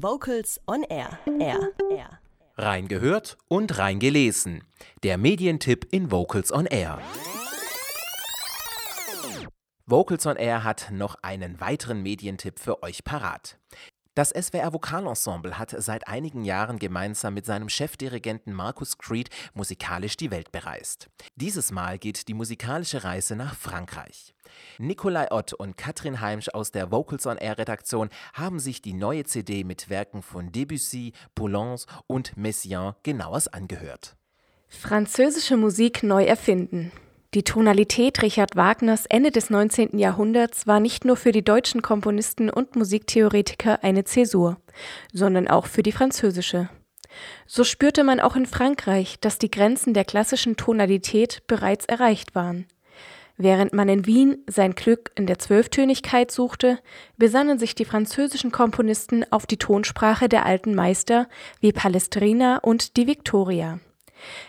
Vocals 0.00 0.60
on 0.68 0.84
Air. 0.84 1.18
Air. 1.40 1.72
Air. 1.90 2.20
Rein 2.56 2.86
gehört 2.86 3.36
und 3.48 3.78
rein 3.78 3.98
gelesen. 3.98 4.62
Der 5.02 5.18
Medientipp 5.18 5.88
in 5.90 6.12
Vocals 6.12 6.52
on 6.52 6.66
Air. 6.66 7.00
Vocals 9.86 10.24
on 10.26 10.36
Air 10.36 10.62
hat 10.62 10.92
noch 10.92 11.16
einen 11.22 11.60
weiteren 11.60 12.00
Medientipp 12.00 12.60
für 12.60 12.84
euch 12.84 13.02
parat. 13.02 13.58
Das 14.18 14.30
SWR 14.30 14.72
Vokalensemble 14.72 15.60
hat 15.60 15.76
seit 15.78 16.08
einigen 16.08 16.42
Jahren 16.42 16.80
gemeinsam 16.80 17.34
mit 17.34 17.46
seinem 17.46 17.68
Chefdirigenten 17.68 18.52
Markus 18.52 18.98
Creed 18.98 19.30
musikalisch 19.54 20.16
die 20.16 20.32
Welt 20.32 20.50
bereist. 20.50 21.08
Dieses 21.36 21.70
Mal 21.70 22.00
geht 22.00 22.26
die 22.26 22.34
musikalische 22.34 23.04
Reise 23.04 23.36
nach 23.36 23.54
Frankreich. 23.54 24.34
Nikolai 24.78 25.30
Ott 25.30 25.52
und 25.52 25.76
Katrin 25.76 26.20
Heimsch 26.20 26.48
aus 26.48 26.72
der 26.72 26.90
Vocals 26.90 27.28
on 27.28 27.36
Air 27.36 27.58
Redaktion 27.58 28.08
haben 28.32 28.58
sich 28.58 28.82
die 28.82 28.92
neue 28.92 29.22
CD 29.22 29.62
mit 29.62 29.88
Werken 29.88 30.22
von 30.22 30.50
Debussy, 30.50 31.12
Poulenc 31.36 31.82
und 32.08 32.36
Messiaen 32.36 32.96
genauers 33.04 33.46
angehört. 33.46 34.16
Französische 34.66 35.56
Musik 35.56 36.02
neu 36.02 36.24
erfinden. 36.24 36.90
Die 37.34 37.42
Tonalität 37.42 38.22
Richard 38.22 38.56
Wagners 38.56 39.04
Ende 39.04 39.30
des 39.30 39.50
19. 39.50 39.98
Jahrhunderts 39.98 40.66
war 40.66 40.80
nicht 40.80 41.04
nur 41.04 41.16
für 41.16 41.30
die 41.30 41.44
deutschen 41.44 41.82
Komponisten 41.82 42.48
und 42.48 42.74
Musiktheoretiker 42.74 43.84
eine 43.84 44.04
Zäsur, 44.04 44.56
sondern 45.12 45.46
auch 45.46 45.66
für 45.66 45.82
die 45.82 45.92
französische. 45.92 46.70
So 47.46 47.64
spürte 47.64 48.02
man 48.02 48.18
auch 48.20 48.34
in 48.34 48.46
Frankreich, 48.46 49.20
dass 49.20 49.36
die 49.36 49.50
Grenzen 49.50 49.92
der 49.92 50.06
klassischen 50.06 50.56
Tonalität 50.56 51.42
bereits 51.46 51.84
erreicht 51.84 52.34
waren. 52.34 52.66
Während 53.36 53.74
man 53.74 53.90
in 53.90 54.06
Wien 54.06 54.38
sein 54.46 54.74
Glück 54.74 55.10
in 55.14 55.26
der 55.26 55.38
Zwölftönigkeit 55.38 56.30
suchte, 56.30 56.78
besannen 57.18 57.58
sich 57.58 57.74
die 57.74 57.84
französischen 57.84 58.52
Komponisten 58.52 59.30
auf 59.30 59.44
die 59.44 59.58
Tonsprache 59.58 60.30
der 60.30 60.46
alten 60.46 60.74
Meister 60.74 61.28
wie 61.60 61.72
Palestrina 61.72 62.56
und 62.56 62.96
die 62.96 63.06
Victoria. 63.06 63.80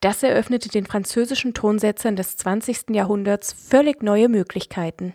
Das 0.00 0.22
eröffnete 0.22 0.68
den 0.68 0.86
französischen 0.86 1.54
Tonsetzern 1.54 2.16
des 2.16 2.36
20. 2.36 2.90
Jahrhunderts 2.90 3.52
völlig 3.52 4.02
neue 4.02 4.28
Möglichkeiten. 4.28 5.14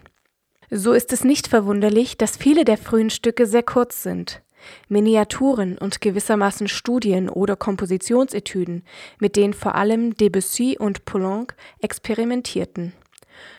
So 0.69 0.93
ist 0.93 1.13
es 1.13 1.23
nicht 1.23 1.47
verwunderlich, 1.47 2.17
dass 2.17 2.37
viele 2.37 2.65
der 2.65 2.77
frühen 2.77 3.09
Stücke 3.09 3.45
sehr 3.45 3.63
kurz 3.63 4.03
sind. 4.03 4.41
Miniaturen 4.87 5.77
und 5.77 6.01
gewissermaßen 6.01 6.67
Studien 6.67 7.29
oder 7.29 7.55
Kompositionsetüden, 7.55 8.83
mit 9.19 9.35
denen 9.35 9.53
vor 9.53 9.75
allem 9.75 10.15
Debussy 10.15 10.77
und 10.79 11.05
Poulenc 11.05 11.55
experimentierten. 11.81 12.93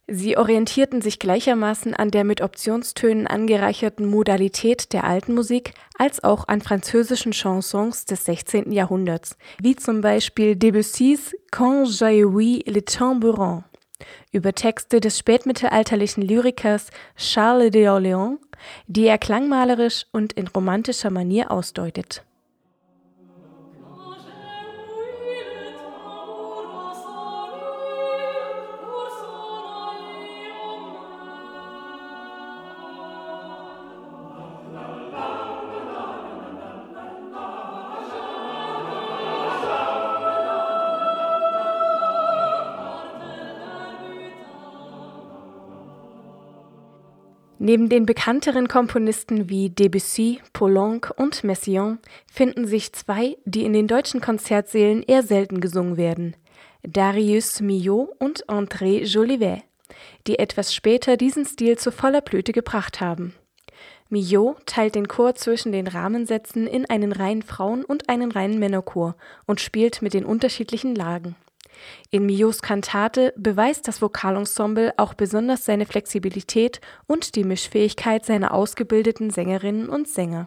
Sie 0.07 0.37
orientierten 0.37 1.03
sich 1.03 1.19
gleichermaßen 1.19 1.95
an 1.95 2.11
der 2.11 2.25
mit 2.25 2.41
Optionstönen 2.41 3.27
angereicherten 3.27 4.07
Modalität 4.07 4.93
der 4.93 5.05
alten 5.05 5.35
Musik 5.35 5.75
als 5.99 6.23
auch 6.23 6.47
an 6.49 6.61
französischen 6.61 7.33
Chansons 7.33 8.05
des 8.05 8.25
16. 8.25 8.71
Jahrhunderts, 8.73 9.37
wie 9.61 9.75
zum 9.75 10.01
Beispiel 10.01 10.55
Debussys 10.55 11.35
Quand 11.51 11.87
j'ai 11.89 12.25
ouï 12.25 12.63
le 12.71 12.85
tambourin 12.85 13.65
über 14.31 14.53
Texte 14.53 15.01
des 15.01 15.19
spätmittelalterlichen 15.19 16.23
Lyrikers 16.23 16.91
Charles 17.17 17.71
de 17.71 17.89
Orléans, 17.89 18.39
die 18.87 19.07
er 19.07 19.19
klangmalerisch 19.19 20.07
und 20.13 20.35
in 20.35 20.49
romantischer 20.49 21.11
Manier 21.11 21.51
ausdeutet 21.51 22.23
Neben 47.69 47.89
den 47.89 48.07
bekannteren 48.07 48.69
Komponisten 48.69 49.49
wie 49.49 49.71
Debussy, 49.71 50.41
Poulenc 50.53 51.13
und 51.17 51.43
Messiaen 51.43 51.99
finden 52.33 52.65
sich 52.65 52.93
zwei, 52.93 53.39
die 53.45 53.65
in 53.65 53.73
den 53.73 53.89
deutschen 53.89 54.21
Konzertsälen 54.21 55.03
eher 55.03 55.25
selten 55.25 55.61
gesungen 55.61 55.97
werden: 55.97 56.37
Darius 56.85 57.61
Milhaud 57.61 58.11
und 58.21 58.47
André 58.47 59.03
Jolivet, 59.03 59.65
die 60.29 60.39
etwas 60.39 60.77
später 60.77 61.17
diesen 61.17 61.45
Stil 61.45 61.77
zu 61.77 61.91
voller 61.91 62.21
Blüte 62.21 62.53
gebracht 62.53 63.01
haben. 63.01 63.35
Milhaud 64.11 64.65
teilt 64.67 64.95
den 64.95 65.09
Chor 65.09 65.35
zwischen 65.35 65.73
den 65.73 65.89
Rahmensätzen 65.89 66.69
in 66.69 66.89
einen 66.89 67.11
reinen 67.11 67.43
Frauen 67.43 67.85
und 67.85 68.09
einen 68.09 68.31
reinen 68.31 68.61
Männerchor 68.61 69.17
und 69.45 69.61
spielt 69.61 70.03
mit 70.03 70.15
den 70.15 70.25
unterschiedlichen 70.25 70.95
Lagen 70.95 71.35
in 72.11 72.27
Mios 72.27 72.63
Kantate 72.63 73.33
beweist 73.37 73.89
das 73.89 74.01
Vokalensemble 74.01 74.95
auch 74.97 75.15
besonders 75.15 75.65
seine 75.65 75.87
Flexibilität 75.87 76.81
und 77.07 77.35
die 77.35 77.45
Mischfähigkeit 77.45 78.25
seiner 78.25 78.55
ausgebildeten 78.55 79.31
Sängerinnen 79.31 79.89
und 79.89 80.09
Sänger 80.09 80.47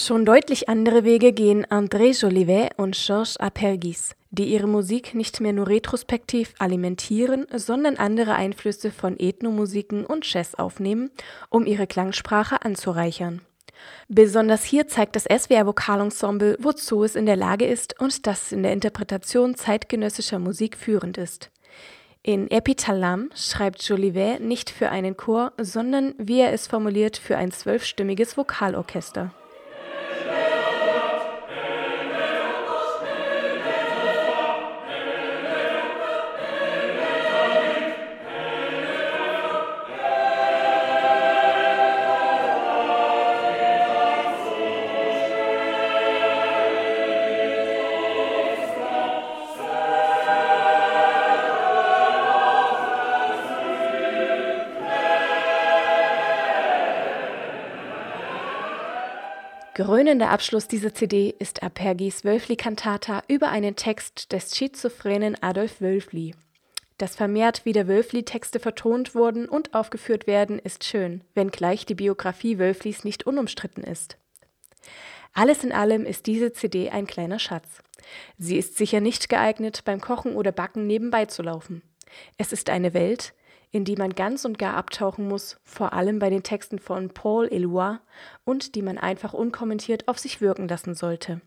Schon 0.00 0.24
deutlich 0.24 0.68
andere 0.68 1.02
Wege 1.02 1.32
gehen 1.32 1.66
André 1.66 2.16
Jolivet 2.16 2.70
und 2.78 2.94
Georges 2.94 3.36
Apergis, 3.36 4.14
die 4.30 4.44
ihre 4.44 4.68
Musik 4.68 5.12
nicht 5.12 5.40
mehr 5.40 5.52
nur 5.52 5.66
retrospektiv 5.66 6.54
alimentieren, 6.60 7.48
sondern 7.52 7.96
andere 7.96 8.34
Einflüsse 8.34 8.92
von 8.92 9.18
Ethnomusiken 9.18 10.06
und 10.06 10.32
Jazz 10.32 10.54
aufnehmen, 10.54 11.10
um 11.50 11.66
ihre 11.66 11.88
Klangsprache 11.88 12.64
anzureichern. 12.64 13.40
Besonders 14.06 14.62
hier 14.62 14.86
zeigt 14.86 15.16
das 15.16 15.24
SWR 15.24 15.66
Vokalensemble, 15.66 16.56
wozu 16.60 17.02
es 17.02 17.16
in 17.16 17.26
der 17.26 17.36
Lage 17.36 17.66
ist 17.66 18.00
und 18.00 18.28
dass 18.28 18.44
es 18.44 18.52
in 18.52 18.62
der 18.62 18.74
Interpretation 18.74 19.56
zeitgenössischer 19.56 20.38
Musik 20.38 20.76
führend 20.76 21.18
ist. 21.18 21.50
In 22.22 22.48
Epitalam 22.52 23.30
schreibt 23.34 23.82
Jolivet 23.82 24.42
nicht 24.42 24.70
für 24.70 24.90
einen 24.90 25.16
Chor, 25.16 25.52
sondern, 25.60 26.14
wie 26.18 26.38
er 26.38 26.52
es 26.52 26.68
formuliert, 26.68 27.16
für 27.16 27.36
ein 27.36 27.50
zwölfstimmiges 27.50 28.36
Vokalorchester. 28.36 29.32
Krönender 59.78 60.30
Abschluss 60.30 60.66
dieser 60.66 60.92
CD 60.92 61.32
ist 61.38 61.62
Apergis 61.62 62.24
Wölfli-Cantata 62.24 63.22
über 63.28 63.50
einen 63.50 63.76
Text 63.76 64.32
des 64.32 64.56
schizophrenen 64.56 65.40
Adolf 65.40 65.80
Wölfli. 65.80 66.34
Dass 66.96 67.14
vermehrt 67.14 67.64
wieder 67.64 67.86
Wölfli-Texte 67.86 68.58
vertont 68.58 69.14
wurden 69.14 69.48
und 69.48 69.74
aufgeführt 69.74 70.26
werden, 70.26 70.58
ist 70.58 70.82
schön, 70.82 71.22
wenngleich 71.34 71.86
die 71.86 71.94
Biografie 71.94 72.58
Wölflis 72.58 73.04
nicht 73.04 73.24
unumstritten 73.24 73.84
ist. 73.84 74.18
Alles 75.32 75.62
in 75.62 75.70
allem 75.70 76.04
ist 76.04 76.26
diese 76.26 76.52
CD 76.52 76.90
ein 76.90 77.06
kleiner 77.06 77.38
Schatz. 77.38 77.80
Sie 78.36 78.56
ist 78.56 78.76
sicher 78.76 78.98
nicht 78.98 79.28
geeignet, 79.28 79.84
beim 79.84 80.00
Kochen 80.00 80.34
oder 80.34 80.50
Backen 80.50 80.88
nebenbei 80.88 81.26
zu 81.26 81.44
laufen. 81.44 81.82
Es 82.36 82.52
ist 82.52 82.68
eine 82.68 82.94
Welt, 82.94 83.32
in 83.70 83.84
die 83.84 83.96
man 83.96 84.14
ganz 84.14 84.44
und 84.44 84.58
gar 84.58 84.74
abtauchen 84.74 85.28
muss, 85.28 85.58
vor 85.64 85.92
allem 85.92 86.18
bei 86.18 86.30
den 86.30 86.42
Texten 86.42 86.78
von 86.78 87.10
Paul 87.10 87.48
Eloy 87.48 87.96
und 88.44 88.74
die 88.74 88.82
man 88.82 88.98
einfach 88.98 89.34
unkommentiert 89.34 90.08
auf 90.08 90.18
sich 90.18 90.40
wirken 90.40 90.68
lassen 90.68 90.94
sollte. 90.94 91.40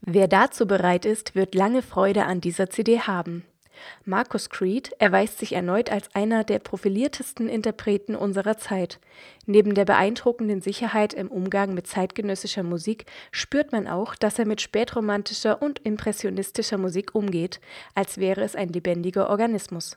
Wer 0.00 0.28
dazu 0.28 0.66
bereit 0.66 1.04
ist, 1.04 1.34
wird 1.34 1.54
lange 1.54 1.82
Freude 1.82 2.24
an 2.24 2.40
dieser 2.40 2.70
CD 2.70 3.00
haben. 3.00 3.44
Marcus 4.04 4.50
Creed 4.50 4.92
erweist 4.98 5.38
sich 5.38 5.52
erneut 5.52 5.90
als 5.90 6.14
einer 6.14 6.44
der 6.44 6.58
profiliertesten 6.58 7.48
Interpreten 7.48 8.16
unserer 8.16 8.58
Zeit. 8.58 8.98
Neben 9.46 9.74
der 9.74 9.84
beeindruckenden 9.84 10.60
Sicherheit 10.60 11.14
im 11.14 11.30
Umgang 11.30 11.74
mit 11.74 11.86
zeitgenössischer 11.86 12.62
Musik 12.62 13.06
spürt 13.30 13.72
man 13.72 13.86
auch, 13.86 14.14
dass 14.14 14.38
er 14.38 14.46
mit 14.46 14.60
spätromantischer 14.60 15.62
und 15.62 15.78
impressionistischer 15.80 16.78
Musik 16.78 17.14
umgeht, 17.14 17.60
als 17.94 18.18
wäre 18.18 18.42
es 18.42 18.56
ein 18.56 18.68
lebendiger 18.68 19.30
Organismus. 19.30 19.96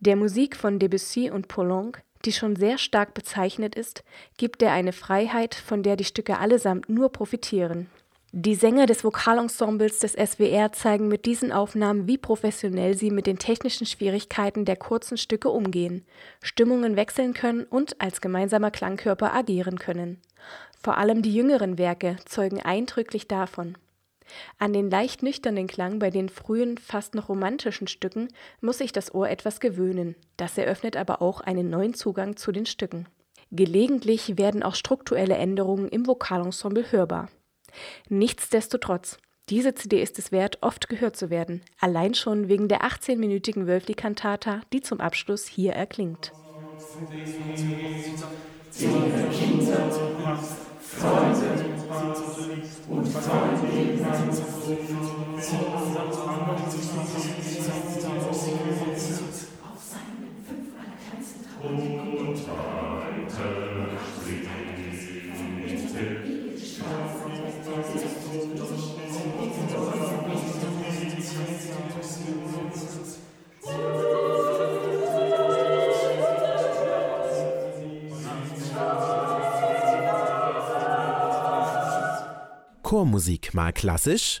Der 0.00 0.16
Musik 0.16 0.56
von 0.56 0.78
Debussy 0.78 1.30
und 1.30 1.48
Poulenc, 1.48 2.02
die 2.24 2.32
schon 2.32 2.56
sehr 2.56 2.78
stark 2.78 3.14
bezeichnet 3.14 3.74
ist, 3.74 4.04
gibt 4.36 4.62
er 4.62 4.72
eine 4.72 4.92
Freiheit, 4.92 5.54
von 5.54 5.82
der 5.82 5.96
die 5.96 6.04
Stücke 6.04 6.38
allesamt 6.38 6.88
nur 6.88 7.10
profitieren. 7.10 7.88
Die 8.32 8.54
Sänger 8.54 8.84
des 8.84 9.04
Vokalensembles 9.04 10.00
des 10.00 10.12
SWR 10.12 10.70
zeigen 10.72 11.08
mit 11.08 11.24
diesen 11.24 11.50
Aufnahmen, 11.50 12.06
wie 12.06 12.18
professionell 12.18 12.94
sie 12.94 13.10
mit 13.10 13.26
den 13.26 13.38
technischen 13.38 13.86
Schwierigkeiten 13.86 14.66
der 14.66 14.76
kurzen 14.76 15.16
Stücke 15.16 15.48
umgehen, 15.48 16.04
Stimmungen 16.42 16.94
wechseln 16.96 17.32
können 17.32 17.64
und 17.64 17.98
als 18.02 18.20
gemeinsamer 18.20 18.70
Klangkörper 18.70 19.32
agieren 19.32 19.78
können. 19.78 20.20
Vor 20.78 20.98
allem 20.98 21.22
die 21.22 21.34
jüngeren 21.34 21.78
Werke 21.78 22.16
zeugen 22.26 22.60
eindrücklich 22.60 23.28
davon. 23.28 23.78
An 24.58 24.72
den 24.72 24.90
leicht 24.90 25.22
nüchternen 25.22 25.66
Klang 25.66 25.98
bei 25.98 26.10
den 26.10 26.28
frühen, 26.28 26.78
fast 26.78 27.14
noch 27.14 27.28
romantischen 27.28 27.86
Stücken 27.88 28.28
muss 28.60 28.78
sich 28.78 28.92
das 28.92 29.14
Ohr 29.14 29.28
etwas 29.28 29.60
gewöhnen, 29.60 30.16
das 30.36 30.58
eröffnet 30.58 30.96
aber 30.96 31.22
auch 31.22 31.40
einen 31.40 31.70
neuen 31.70 31.94
Zugang 31.94 32.36
zu 32.36 32.52
den 32.52 32.66
Stücken. 32.66 33.06
Gelegentlich 33.50 34.36
werden 34.36 34.62
auch 34.62 34.74
strukturelle 34.74 35.36
Änderungen 35.36 35.88
im 35.88 36.06
Vokalensemble 36.06 36.92
hörbar. 36.92 37.28
Nichtsdestotrotz, 38.08 39.18
diese 39.48 39.74
CD 39.74 40.02
ist 40.02 40.18
es 40.18 40.30
wert, 40.32 40.58
oft 40.60 40.88
gehört 40.90 41.16
zu 41.16 41.30
werden, 41.30 41.62
allein 41.80 42.14
schon 42.14 42.48
wegen 42.48 42.68
der 42.68 42.82
18-minütigen 42.82 43.66
Wölfli-Kantata, 43.66 44.60
die 44.72 44.82
zum 44.82 45.00
Abschluss 45.00 45.46
hier 45.46 45.72
erklingt. 45.72 46.32
Kinder, 48.76 49.90
Chormusik 82.82 83.54
mal 83.54 83.72
klassisch 83.72 84.40